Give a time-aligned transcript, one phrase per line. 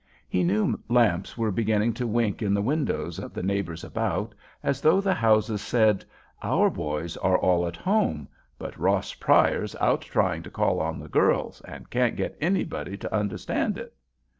[0.27, 4.81] He knew lamps were beginning to wink in the windows of the neighbors about, as
[4.81, 6.03] though the houses said,
[6.41, 11.61] "Our boys are all at home—but Ross Pryor's out trying to call on the girls,
[11.65, 13.93] and can't get anybody to understand it."